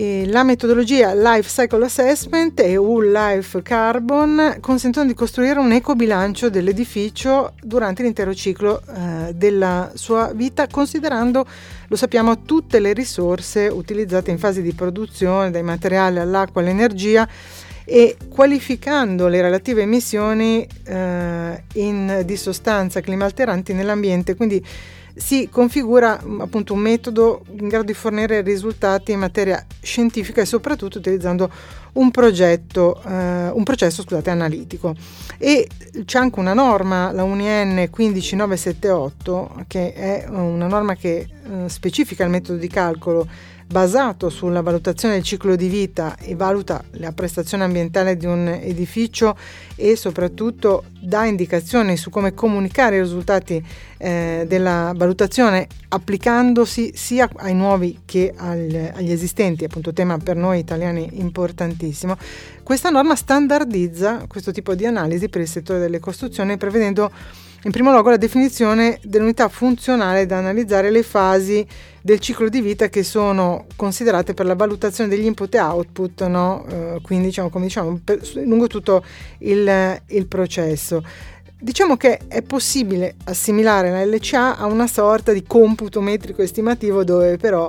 E 0.00 0.24
la 0.26 0.44
metodologia 0.44 1.12
Life 1.12 1.50
Cycle 1.50 1.84
Assessment 1.84 2.58
e 2.60 2.78
UL 2.78 3.12
Life 3.12 3.60
Carbon 3.60 4.56
consentono 4.58 5.06
di 5.06 5.12
costruire 5.12 5.58
un 5.58 5.72
ecobilancio 5.72 6.48
dell'edificio 6.48 7.52
durante 7.60 8.02
l'intero 8.02 8.32
ciclo 8.32 8.80
eh, 8.80 9.34
della 9.34 9.90
sua 9.92 10.32
vita, 10.34 10.66
considerando, 10.68 11.46
lo 11.86 11.96
sappiamo, 11.96 12.44
tutte 12.44 12.78
le 12.78 12.94
risorse 12.94 13.66
utilizzate 13.66 14.30
in 14.30 14.38
fase 14.38 14.62
di 14.62 14.72
produzione, 14.72 15.50
dai 15.50 15.62
materiali 15.62 16.18
all'acqua 16.18 16.62
all'energia 16.62 17.28
e 17.84 18.16
qualificando 18.26 19.28
le 19.28 19.42
relative 19.42 19.82
emissioni 19.82 20.66
eh, 20.84 21.62
in, 21.74 22.22
di 22.24 22.36
sostanza 22.38 23.02
climalteranti 23.02 23.74
nell'ambiente. 23.74 24.34
Quindi 24.34 24.64
si 25.14 25.48
configura 25.50 26.20
mm, 26.22 26.40
appunto 26.40 26.74
un 26.74 26.80
metodo 26.80 27.44
in 27.56 27.68
grado 27.68 27.84
di 27.84 27.94
fornire 27.94 28.40
risultati 28.42 29.12
in 29.12 29.18
materia 29.18 29.64
scientifica 29.80 30.40
e 30.40 30.46
soprattutto 30.46 30.98
utilizzando 30.98 31.50
un 31.94 32.10
progetto, 32.10 33.00
eh, 33.02 33.48
un 33.48 33.62
processo 33.62 34.02
scusate, 34.02 34.30
analitico. 34.30 34.94
E 35.38 35.68
c'è 36.04 36.18
anche 36.18 36.38
una 36.38 36.54
norma, 36.54 37.12
la 37.12 37.24
UNIN 37.24 37.88
15978, 37.90 39.64
che 39.66 39.92
è 39.92 40.26
una 40.28 40.66
norma 40.66 40.94
che 40.94 41.18
eh, 41.18 41.68
specifica 41.68 42.24
il 42.24 42.30
metodo 42.30 42.58
di 42.58 42.68
calcolo 42.68 43.26
basato 43.70 44.30
sulla 44.30 44.62
valutazione 44.62 45.14
del 45.14 45.22
ciclo 45.22 45.54
di 45.54 45.68
vita 45.68 46.16
e 46.16 46.34
valuta 46.34 46.82
la 46.94 47.12
prestazione 47.12 47.62
ambientale 47.62 48.16
di 48.16 48.26
un 48.26 48.48
edificio 48.48 49.36
e 49.76 49.94
soprattutto 49.94 50.86
dà 51.00 51.24
indicazioni 51.24 51.96
su 51.96 52.10
come 52.10 52.34
comunicare 52.34 52.96
i 52.96 53.00
risultati 53.00 53.64
eh, 53.96 54.44
della 54.48 54.92
valutazione 54.96 55.68
applicandosi 55.88 56.92
sia 56.94 57.28
ai 57.36 57.54
nuovi 57.54 58.00
che 58.04 58.34
agli, 58.36 58.76
agli 58.76 59.12
esistenti, 59.12 59.64
appunto 59.64 59.92
tema 59.92 60.18
per 60.18 60.34
noi 60.34 60.58
italiani 60.58 61.08
importantissimo. 61.12 61.79
Questa 62.62 62.90
norma 62.90 63.16
standardizza 63.16 64.24
questo 64.28 64.52
tipo 64.52 64.74
di 64.74 64.86
analisi 64.86 65.28
per 65.28 65.40
il 65.40 65.48
settore 65.48 65.78
delle 65.78 65.98
costruzioni 65.98 66.56
prevedendo 66.56 67.10
in 67.64 67.72
primo 67.72 67.90
luogo 67.90 68.08
la 68.08 68.16
definizione 68.16 68.98
dell'unità 69.02 69.48
funzionale 69.48 70.24
da 70.24 70.38
analizzare 70.38 70.90
le 70.90 71.02
fasi 71.02 71.66
del 72.00 72.18
ciclo 72.18 72.48
di 72.48 72.62
vita 72.62 72.88
che 72.88 73.02
sono 73.02 73.66
considerate 73.76 74.32
per 74.32 74.46
la 74.46 74.54
valutazione 74.54 75.10
degli 75.10 75.26
input 75.26 75.54
e 75.54 75.60
output, 75.60 76.26
no? 76.26 76.64
uh, 76.66 77.00
quindi 77.02 77.26
diciamo, 77.26 77.50
come 77.50 77.66
diciamo, 77.66 78.00
per, 78.02 78.18
lungo 78.44 78.66
tutto 78.66 79.04
il, 79.40 80.00
il 80.06 80.26
processo. 80.26 81.04
Diciamo 81.58 81.98
che 81.98 82.20
è 82.28 82.40
possibile 82.40 83.16
assimilare 83.24 83.90
la 83.90 84.06
LCA 84.06 84.56
a 84.56 84.64
una 84.64 84.86
sorta 84.86 85.34
di 85.34 85.44
computo 85.46 86.00
metrico 86.00 86.40
estimativo 86.40 87.04
dove 87.04 87.36
però 87.36 87.68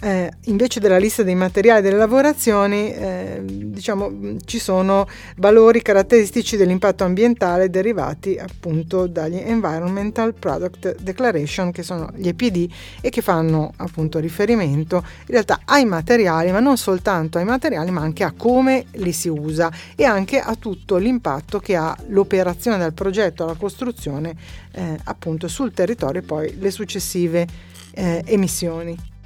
eh, 0.00 0.30
invece 0.44 0.78
della 0.78 0.98
lista 0.98 1.22
dei 1.22 1.34
materiali 1.34 1.82
delle 1.82 1.96
lavorazioni, 1.96 2.92
eh, 2.92 3.42
diciamo, 3.44 4.36
ci 4.44 4.58
sono 4.58 5.08
valori 5.36 5.82
caratteristici 5.82 6.56
dell'impatto 6.56 7.02
ambientale 7.02 7.68
derivati 7.68 8.38
appunto 8.38 9.06
dagli 9.06 9.36
Environmental 9.36 10.34
Product 10.34 11.00
Declaration, 11.00 11.72
che 11.72 11.82
sono 11.82 12.10
gli 12.14 12.28
EPD 12.28 12.70
e 13.00 13.10
che 13.10 13.22
fanno 13.22 13.72
appunto 13.76 14.20
riferimento 14.20 14.96
in 14.98 15.32
realtà 15.32 15.60
ai 15.64 15.84
materiali, 15.84 16.52
ma 16.52 16.60
non 16.60 16.76
soltanto 16.76 17.38
ai 17.38 17.44
materiali, 17.44 17.90
ma 17.90 18.00
anche 18.00 18.22
a 18.22 18.32
come 18.36 18.86
li 18.92 19.12
si 19.12 19.28
usa 19.28 19.72
e 19.96 20.04
anche 20.04 20.38
a 20.38 20.54
tutto 20.54 20.96
l'impatto 20.96 21.58
che 21.58 21.74
ha 21.74 21.96
l'operazione 22.08 22.78
del 22.78 22.92
progetto 22.92 23.42
alla 23.42 23.54
costruzione 23.54 24.36
eh, 24.72 24.96
appunto 25.04 25.48
sul 25.48 25.72
territorio 25.72 26.20
e 26.20 26.24
poi 26.24 26.56
le 26.58 26.70
successive 26.70 27.46
eh, 27.94 28.22
emissioni. 28.26 29.16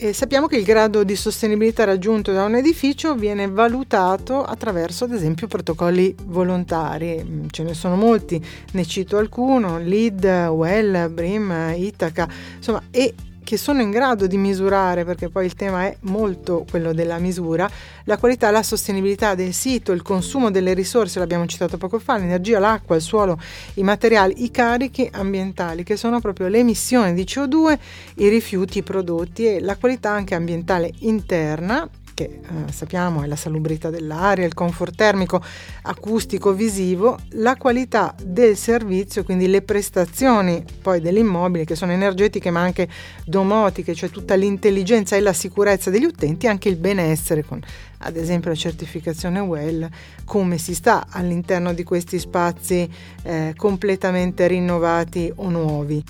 E 0.00 0.12
sappiamo 0.12 0.46
che 0.46 0.56
il 0.56 0.62
grado 0.62 1.02
di 1.02 1.16
sostenibilità 1.16 1.82
raggiunto 1.82 2.30
da 2.32 2.44
un 2.44 2.54
edificio 2.54 3.16
viene 3.16 3.48
valutato 3.48 4.44
attraverso 4.44 5.02
ad 5.02 5.12
esempio 5.12 5.48
protocolli 5.48 6.14
volontari, 6.26 7.20
mm, 7.20 7.46
ce 7.50 7.64
ne 7.64 7.74
sono 7.74 7.96
molti, 7.96 8.40
ne 8.74 8.84
cito 8.86 9.16
alcuno, 9.16 9.80
LEED, 9.80 10.50
WELL, 10.52 11.10
BRIM, 11.10 11.72
Itaca, 11.74 12.28
insomma, 12.54 12.80
e 12.92 13.12
che 13.48 13.56
sono 13.56 13.80
in 13.80 13.90
grado 13.90 14.26
di 14.26 14.36
misurare, 14.36 15.06
perché 15.06 15.30
poi 15.30 15.46
il 15.46 15.54
tema 15.54 15.86
è 15.86 15.96
molto 16.00 16.66
quello 16.70 16.92
della 16.92 17.16
misura, 17.16 17.66
la 18.04 18.18
qualità, 18.18 18.50
la 18.50 18.62
sostenibilità 18.62 19.34
del 19.34 19.54
sito, 19.54 19.92
il 19.92 20.02
consumo 20.02 20.50
delle 20.50 20.74
risorse, 20.74 21.18
l'abbiamo 21.18 21.46
citato 21.46 21.78
poco 21.78 21.98
fa, 21.98 22.18
l'energia, 22.18 22.58
l'acqua, 22.58 22.94
il 22.94 23.00
suolo, 23.00 23.40
i 23.76 23.82
materiali, 23.82 24.44
i 24.44 24.50
carichi 24.50 25.08
ambientali, 25.10 25.82
che 25.82 25.96
sono 25.96 26.20
proprio 26.20 26.48
le 26.48 26.58
emissioni 26.58 27.14
di 27.14 27.22
CO2, 27.22 27.78
i 28.16 28.28
rifiuti 28.28 28.82
prodotti 28.82 29.46
e 29.46 29.60
la 29.60 29.76
qualità 29.78 30.10
anche 30.10 30.34
ambientale 30.34 30.92
interna 30.98 31.88
che 32.18 32.40
eh, 32.42 32.72
sappiamo 32.72 33.22
è 33.22 33.28
la 33.28 33.36
salubrità 33.36 33.90
dell'aria, 33.90 34.44
il 34.44 34.52
comfort 34.52 34.92
termico, 34.92 35.40
acustico, 35.82 36.52
visivo, 36.52 37.16
la 37.34 37.54
qualità 37.54 38.12
del 38.20 38.56
servizio, 38.56 39.22
quindi 39.22 39.46
le 39.46 39.62
prestazioni 39.62 40.64
poi 40.82 41.00
dell'immobile 41.00 41.64
che 41.64 41.76
sono 41.76 41.92
energetiche 41.92 42.50
ma 42.50 42.60
anche 42.60 42.88
domotiche, 43.24 43.94
cioè 43.94 44.10
tutta 44.10 44.34
l'intelligenza 44.34 45.14
e 45.14 45.20
la 45.20 45.32
sicurezza 45.32 45.90
degli 45.90 46.06
utenti, 46.06 46.48
anche 46.48 46.68
il 46.68 46.74
benessere 46.74 47.44
con 47.44 47.60
ad 47.98 48.16
esempio 48.16 48.50
la 48.50 48.56
certificazione 48.56 49.38
WELL, 49.38 49.88
come 50.24 50.58
si 50.58 50.74
sta 50.74 51.06
all'interno 51.10 51.72
di 51.72 51.84
questi 51.84 52.18
spazi 52.18 52.88
eh, 53.22 53.54
completamente 53.56 54.48
rinnovati 54.48 55.32
o 55.36 55.48
nuovi. 55.50 56.02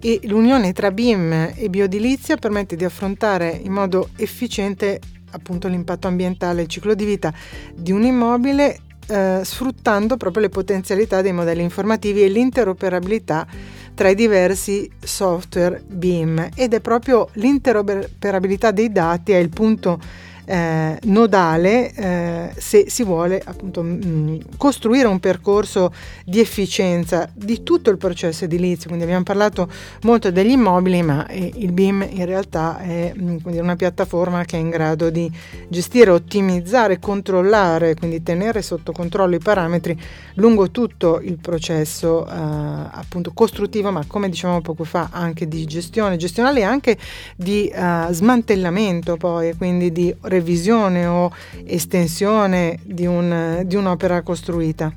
E 0.00 0.18
l'unione 0.24 0.72
tra 0.72 0.90
BIM 0.90 1.52
e 1.54 1.68
biodilizia 1.68 2.36
permette 2.36 2.74
di 2.74 2.84
affrontare 2.84 3.50
in 3.50 3.72
modo 3.72 4.08
efficiente 4.16 4.98
appunto 5.32 5.68
l'impatto 5.68 6.06
ambientale, 6.06 6.62
il 6.62 6.68
ciclo 6.68 6.94
di 6.94 7.04
vita 7.04 7.32
di 7.74 7.92
un 7.92 8.04
immobile 8.04 8.78
eh, 9.08 9.40
sfruttando 9.42 10.16
proprio 10.16 10.42
le 10.42 10.48
potenzialità 10.48 11.20
dei 11.20 11.32
modelli 11.32 11.62
informativi 11.62 12.22
e 12.22 12.28
l'interoperabilità 12.28 13.46
tra 13.94 14.08
i 14.08 14.14
diversi 14.14 14.90
software 14.98 15.82
BIM 15.86 16.48
ed 16.54 16.72
è 16.72 16.80
proprio 16.80 17.28
l'interoperabilità 17.34 18.70
dei 18.70 18.90
dati 18.90 19.32
è 19.32 19.36
il 19.36 19.50
punto 19.50 20.00
eh, 20.44 20.98
nodale 21.04 21.92
eh, 21.92 22.52
se 22.56 22.84
si 22.88 23.04
vuole 23.04 23.40
appunto 23.44 23.82
mh, 23.82 24.00
mm, 24.04 24.36
costruire 24.56 25.06
un 25.06 25.20
percorso 25.20 25.92
di 26.24 26.40
efficienza 26.40 27.28
di 27.32 27.62
tutto 27.62 27.90
il 27.90 27.98
processo 27.98 28.44
edilizio. 28.44 28.86
Quindi 28.86 29.04
abbiamo 29.04 29.22
parlato 29.22 29.68
molto 30.02 30.30
degli 30.30 30.50
immobili, 30.50 31.02
ma 31.02 31.26
eh, 31.26 31.52
il 31.56 31.72
BIM 31.72 32.06
in 32.10 32.26
realtà 32.26 32.78
è 32.78 33.12
mh, 33.14 33.24
mm, 33.32 33.58
una 33.58 33.76
piattaforma 33.76 34.44
che 34.44 34.56
è 34.56 34.60
in 34.60 34.70
grado 34.70 35.10
di 35.10 35.30
gestire, 35.68 36.10
ottimizzare, 36.10 36.98
controllare, 36.98 37.94
quindi 37.94 38.22
tenere 38.22 38.62
sotto 38.62 38.92
controllo 38.92 39.34
i 39.36 39.40
parametri 39.40 39.98
lungo 40.34 40.70
tutto 40.70 41.20
il 41.20 41.38
processo 41.38 42.26
eh, 42.26 42.32
appunto 42.32 43.32
costruttivo, 43.32 43.90
ma 43.90 44.04
come 44.06 44.28
dicevamo 44.28 44.60
poco 44.60 44.84
fa 44.84 45.08
anche 45.12 45.46
di 45.46 45.64
gestione 45.66 46.16
gestionale 46.16 46.60
e 46.60 46.64
anche 46.64 46.96
di 47.36 47.68
eh, 47.68 48.06
smantellamento 48.10 49.16
poi, 49.16 49.54
quindi 49.56 49.92
di 49.92 50.14
revisione 50.32 51.06
o 51.06 51.30
estensione 51.64 52.78
di, 52.82 53.06
un, 53.06 53.62
di 53.64 53.76
un'opera 53.76 54.22
costruita. 54.22 54.92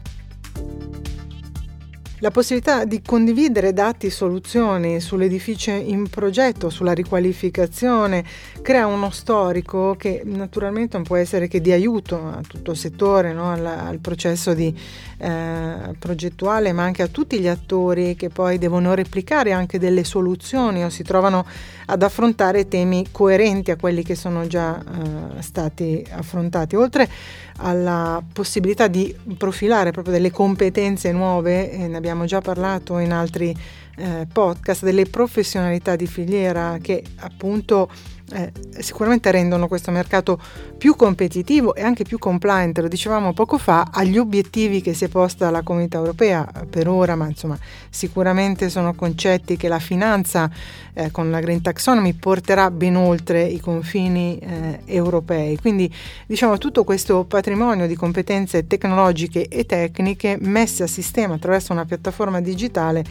La 2.20 2.32
possibilità 2.32 2.86
di 2.86 3.02
condividere 3.02 3.74
dati 3.74 4.06
e 4.06 4.10
soluzioni 4.10 5.02
sull'edificio 5.02 5.72
in 5.72 6.08
progetto, 6.08 6.70
sulla 6.70 6.94
riqualificazione, 6.94 8.24
crea 8.62 8.88
uno 8.88 9.10
storico 9.10 9.96
che 9.98 10.22
naturalmente 10.24 10.96
non 10.96 11.06
può 11.06 11.18
essere 11.18 11.50
che 11.50 11.60
di 11.60 11.74
aiuto 11.74 12.16
a 12.16 12.40
tutto 12.48 12.72
il 12.72 12.78
settore, 12.78 13.34
no? 13.34 13.52
al, 13.52 13.66
al, 13.66 14.00
processo 14.00 14.54
di, 14.54 14.74
eh, 15.18 15.94
progettuale, 16.00 16.72
ma 16.72 16.84
anche 16.84 17.04
a 17.04 17.08
tutti 17.08 17.38
gli 17.38 17.50
attori 17.50 18.16
che 18.16 18.30
poi 18.30 18.58
devono 18.58 18.94
replicare 18.94 19.52
anche 19.52 19.78
delle 19.78 20.06
soluzioni 20.06 20.86
o 20.86 20.90
si 20.90 21.04
trovano 21.04 21.46
ad 21.88 22.02
affrontare 22.02 22.70
temi 22.70 23.08
coerenti 23.12 23.72
a 23.72 23.76
quelli 23.76 24.04
che 24.04 24.16
sono 24.16 24.48
già 24.48 24.80
eh, 24.80 25.42
stati 25.42 26.02
affrontati. 26.12 26.78
Oltre 26.78 27.10
alla 27.58 28.22
possibilità 28.34 28.88
di 28.88 29.16
profilare 29.38 29.92
proprio 29.92 30.14
delle 30.14 30.32
competenze 30.32 31.12
nuove, 31.12 31.76
ne 31.88 31.96
abbiamo 31.96 32.26
già 32.26 32.42
parlato 32.42 32.98
in 33.00 33.14
altri 33.14 33.56
eh, 33.98 34.28
podcast, 34.32 34.84
delle 34.84 35.06
professionalità 35.06 35.96
di 35.96 36.08
filiera 36.08 36.78
che 36.82 37.04
appunto 37.18 37.90
eh, 38.32 38.52
sicuramente 38.80 39.30
rendono 39.32 39.68
questo 39.68 39.92
mercato 39.92 40.40
più 40.78 40.96
competitivo 40.96 41.76
e 41.76 41.84
anche 41.84 42.04
più 42.04 42.18
compliant, 42.18 42.80
lo 42.80 42.88
dicevamo 42.88 43.34
poco 43.34 43.58
fa, 43.58 43.90
agli 43.92 44.18
obiettivi 44.18 44.82
che 44.82 44.94
si 44.94 45.06
è 45.06 45.08
posta 45.08 45.50
la 45.52 45.62
comunità 45.62 45.98
europea 45.98 46.50
per 46.70 46.88
ora, 46.88 47.16
ma 47.16 47.28
insomma 47.28 47.58
sicuramente 47.90 48.70
sono 48.70 48.94
concetti 48.96 49.58
che 49.58 49.68
la 49.68 49.80
finanza 49.80 50.50
eh, 50.94 51.12
con 51.12 51.30
la 51.30 51.40
Green 51.40 51.62
Taxonomy 51.62 52.14
porterà 52.14 52.72
ben 52.72 52.96
oltre 52.96 53.44
i 53.44 53.60
confini 53.60 54.40
eh, 54.40 54.80
europei. 54.86 55.58
Quindi 55.58 55.94
diciamo 56.26 56.58
tutto 56.58 56.84
questo 56.84 57.26
patrimonio 57.26 57.86
di 57.86 57.96
competenze 57.96 58.66
tecnologiche 58.66 59.48
e 59.48 59.66
tecniche 59.66 60.38
messe 60.40 60.84
a 60.84 60.88
sistema 60.88 61.36
attraverso 61.36 61.74
una 61.74 61.86
piattaforma 61.86 62.42
digitale 62.42 63.04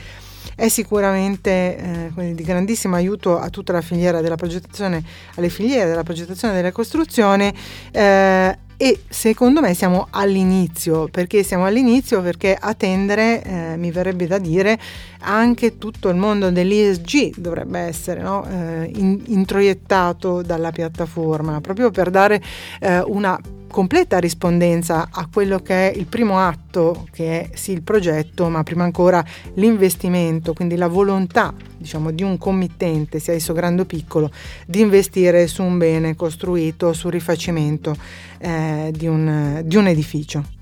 è 0.55 0.69
sicuramente 0.69 2.11
eh, 2.15 2.35
di 2.35 2.43
grandissimo 2.43 2.97
aiuto 2.97 3.39
a 3.39 3.49
tutta 3.51 3.73
la 3.73 3.81
filiera 3.81 4.21
della 4.21 4.37
progettazione, 4.37 5.03
alle 5.37 5.49
filiere 5.49 5.89
della 5.89 6.03
progettazione 6.03 6.55
e 6.55 6.57
della 6.57 6.73
costruzione. 6.73 7.55
Eh, 7.91 8.59
e 8.77 9.03
secondo 9.09 9.61
me 9.61 9.73
siamo 9.73 10.09
all'inizio, 10.11 11.07
perché 11.09 11.45
siamo 11.45 11.65
all'inizio? 11.65 12.21
Perché 12.23 12.57
a 12.59 12.75
tendere, 12.75 13.43
eh, 13.43 13.77
mi 13.77 13.93
verrebbe 13.93 14.27
da 14.27 14.39
dire, 14.39 14.79
anche 15.21 15.79
tutto 15.79 16.09
il 16.09 16.17
mondo 16.17 16.51
dell'ESG 16.51 17.37
dovrebbe 17.37 17.79
essere 17.79 18.21
no? 18.21 18.45
eh, 18.45 18.91
in, 18.97 19.23
introiettato 19.27 20.43
dalla 20.43 20.73
piattaforma, 20.73 21.61
proprio 21.61 21.91
per 21.91 22.11
dare 22.11 22.43
eh, 22.81 23.01
una 23.01 23.41
completa 23.75 24.21
rispondenza 24.21 25.09
a 25.11 25.27
quello 25.27 25.59
che 25.59 25.91
è 25.91 25.99
il 25.99 26.07
primo 26.07 26.39
atto, 26.39 27.09
che 27.11 27.41
è 27.41 27.57
sì 27.57 27.73
il 27.73 27.83
progetto, 27.83 28.49
ma 28.49 28.63
prima 28.63 28.85
ancora 28.85 29.25
l'investimento, 29.55 30.53
quindi 30.53 30.77
la 30.77 30.87
volontà 30.87 31.53
diciamo, 31.77 32.13
di 32.13 32.23
un 32.23 32.39
committente, 32.39 33.19
sia 33.19 33.33
esso 33.33 33.53
grande 33.53 33.83
o 33.83 33.85
piccolo, 33.85 34.31
di 34.65 34.79
investire 34.79 35.49
su 35.49 35.65
un 35.65 35.77
bene 35.77 36.15
costruito, 36.15 36.93
sul 36.93 37.11
rifacimento 37.11 37.97
eh, 38.39 38.93
di, 38.95 39.09
un, 39.09 39.63
di 39.65 39.75
un 39.75 39.89
edificio 39.89 40.54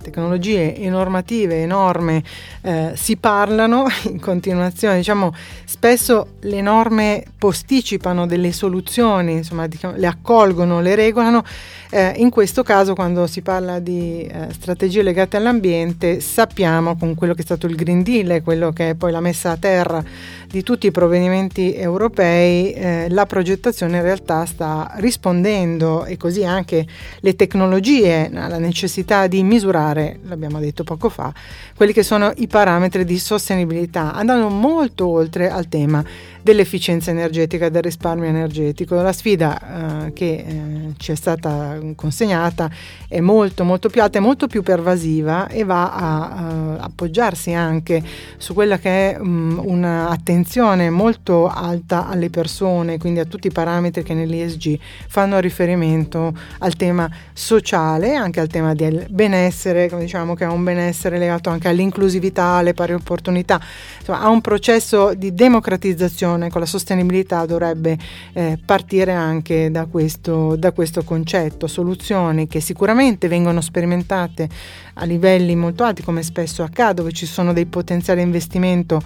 tecnologie 0.00 0.74
e 0.74 0.88
normative 0.88 1.62
enorme 1.62 2.22
eh, 2.62 2.92
si 2.94 3.16
parlano 3.16 3.86
in 4.08 4.20
continuazione, 4.20 4.96
diciamo 4.96 5.34
spesso 5.64 6.34
le 6.40 6.60
norme 6.60 7.24
posticipano 7.38 8.26
delle 8.26 8.52
soluzioni, 8.52 9.32
insomma 9.32 9.66
diciamo, 9.66 9.96
le 9.96 10.06
accolgono, 10.06 10.80
le 10.80 10.94
regolano, 10.94 11.44
eh, 11.90 12.14
in 12.16 12.30
questo 12.30 12.62
caso 12.62 12.94
quando 12.94 13.26
si 13.26 13.42
parla 13.42 13.78
di 13.78 14.22
eh, 14.22 14.48
strategie 14.52 15.02
legate 15.02 15.36
all'ambiente 15.36 16.20
sappiamo 16.20 16.96
con 16.96 17.14
quello 17.14 17.34
che 17.34 17.40
è 17.40 17.44
stato 17.44 17.66
il 17.66 17.74
Green 17.74 18.02
Deal 18.02 18.30
e 18.30 18.42
quello 18.42 18.72
che 18.72 18.90
è 18.90 18.94
poi 18.94 19.10
la 19.10 19.20
messa 19.20 19.50
a 19.50 19.56
terra 19.56 20.02
di 20.46 20.62
tutti 20.62 20.86
i 20.86 20.90
provvedimenti 20.90 21.74
europei, 21.74 22.72
eh, 22.72 23.06
la 23.08 23.26
progettazione 23.26 23.96
in 23.96 24.02
realtà 24.02 24.44
sta 24.44 24.92
rispondendo 24.96 26.04
e 26.04 26.16
così 26.16 26.44
anche 26.44 26.86
le 27.20 27.36
tecnologie 27.36 28.30
alla 28.32 28.58
necessità 28.58 29.26
di 29.26 29.42
misurare, 29.42 29.89
l'abbiamo 29.92 30.58
detto 30.58 30.84
poco 30.84 31.08
fa, 31.08 31.32
quelli 31.76 31.92
che 31.92 32.02
sono 32.02 32.32
i 32.36 32.46
parametri 32.46 33.04
di 33.04 33.18
sostenibilità, 33.18 34.12
andando 34.12 34.48
molto 34.48 35.06
oltre 35.06 35.50
al 35.50 35.68
tema 35.68 36.04
dell'efficienza 36.42 37.10
energetica 37.10 37.68
del 37.68 37.82
risparmio 37.82 38.28
energetico. 38.28 38.94
La 38.96 39.12
sfida 39.12 40.06
eh, 40.06 40.12
che 40.12 40.44
eh, 40.46 40.92
ci 40.96 41.12
è 41.12 41.14
stata 41.14 41.78
consegnata 41.94 42.70
è 43.08 43.20
molto 43.20 43.64
molto 43.64 43.88
più 43.88 44.02
alta, 44.02 44.18
è 44.18 44.20
molto 44.20 44.46
più 44.46 44.62
pervasiva 44.62 45.48
e 45.48 45.64
va 45.64 45.92
a, 45.92 46.30
a 46.30 46.76
appoggiarsi 46.80 47.52
anche 47.52 48.02
su 48.36 48.54
quella 48.54 48.78
che 48.78 49.12
è 49.12 49.18
um, 49.18 49.60
un'attenzione 49.62 50.90
molto 50.90 51.48
alta 51.48 52.08
alle 52.08 52.30
persone, 52.30 52.98
quindi 52.98 53.20
a 53.20 53.24
tutti 53.24 53.48
i 53.48 53.52
parametri 53.52 54.02
che 54.02 54.14
nell'ESG 54.14 54.78
fanno 55.08 55.38
riferimento 55.38 56.32
al 56.58 56.74
tema 56.76 57.10
sociale, 57.32 58.14
anche 58.14 58.40
al 58.40 58.48
tema 58.48 58.74
del 58.74 59.06
benessere, 59.10 59.90
diciamo 59.98 60.34
che 60.34 60.44
ha 60.44 60.52
un 60.52 60.64
benessere 60.64 61.18
legato 61.18 61.50
anche 61.50 61.68
all'inclusività, 61.68 62.44
alle 62.44 62.74
pari 62.74 62.92
opportunità, 62.92 63.60
insomma 63.98 64.20
ha 64.20 64.28
un 64.28 64.40
processo 64.40 65.14
di 65.14 65.34
democratizzazione 65.34 66.29
transizione 66.30 66.50
con 66.50 66.60
la 66.60 66.66
sostenibilità 66.66 67.46
dovrebbe 67.46 67.98
eh, 68.32 68.58
partire 68.64 69.12
anche 69.12 69.70
da 69.70 69.86
questo, 69.86 70.56
da 70.56 70.72
questo 70.72 71.02
concetto, 71.02 71.66
soluzioni 71.66 72.46
che 72.46 72.60
sicuramente 72.60 73.28
vengono 73.28 73.60
sperimentate 73.60 74.48
a 74.94 75.04
livelli 75.04 75.56
molto 75.56 75.84
alti 75.84 76.02
come 76.02 76.22
spesso 76.22 76.62
accade, 76.62 76.94
dove 76.94 77.12
ci 77.12 77.26
sono 77.26 77.52
dei 77.52 77.66
potenziali 77.66 78.22
investimento 78.22 79.00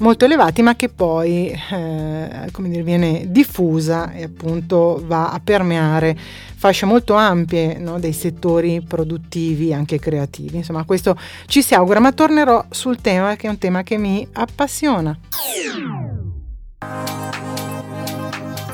molto 0.00 0.26
elevati, 0.26 0.62
ma 0.62 0.76
che 0.76 0.88
poi 0.88 1.48
eh, 1.48 2.48
come 2.52 2.68
dire, 2.68 2.82
viene 2.82 3.24
diffusa 3.28 4.12
e 4.12 4.22
appunto 4.22 5.02
va 5.04 5.30
a 5.30 5.40
permeare 5.42 6.16
fasce 6.58 6.86
molto 6.86 7.14
ampie 7.14 7.78
no, 7.78 7.98
dei 7.98 8.12
settori 8.12 8.80
produttivi, 8.80 9.72
anche 9.72 9.98
creativi. 9.98 10.56
Insomma, 10.56 10.84
questo 10.84 11.16
ci 11.46 11.62
si 11.62 11.74
augura, 11.74 12.00
ma 12.00 12.12
tornerò 12.12 12.64
sul 12.70 13.00
tema 13.00 13.36
che 13.36 13.46
è 13.46 13.50
un 13.50 13.58
tema 13.58 13.82
che 13.82 13.96
mi 13.96 14.26
appassiona. 14.32 15.16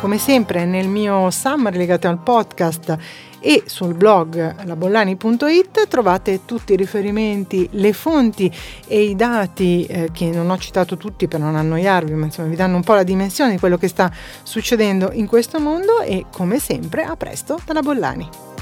Come 0.01 0.19
sempre 0.19 0.65
nel 0.65 0.89
mio 0.89 1.31
summary 1.31 1.79
legato 1.79 2.09
al 2.09 2.19
podcast 2.19 2.99
e 3.41 3.65
sul 3.67 3.95
blog 3.95 4.65
labollani.it 4.65 5.89
trovate 5.89 6.45
tutti 6.45 6.73
i 6.73 6.77
riferimenti, 6.77 7.69
le 7.73 7.93
fonti 7.93 8.51
e 8.87 9.03
i 9.03 9.17
dati 9.17 9.85
eh, 9.85 10.11
che 10.13 10.31
non 10.31 10.51
ho 10.51 10.59
citato 10.59 10.97
tutti 10.97 11.29
per 11.29 11.41
non 11.41 11.55
annoiarvi, 11.55 12.15
ma 12.15 12.25
insomma 12.27 12.49
vi 12.49 12.57
danno 12.57 12.77
un 12.77 12.83
po' 12.83 12.95
la 12.95 13.03
dimensione 13.03 13.53
di 13.53 13.59
quello 13.59 13.77
che 13.77 13.89
sta 13.89 14.11
succedendo 14.43 15.11
in 15.13 15.27
questo 15.27 15.61
mondo 15.61 16.01
e 16.01 16.25
come 16.31 16.59
sempre 16.59 17.05
a 17.05 17.17
presto 17.17 17.61
dalla 17.67 17.83
Bollani. 17.83 18.54